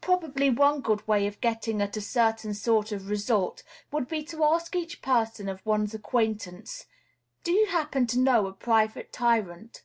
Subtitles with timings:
[0.00, 4.44] Probably one good way of getting at a certain sort of result would be to
[4.44, 6.86] ask each person of one's acquaintance,
[7.42, 9.82] "Do you happen to know a private tyrant?"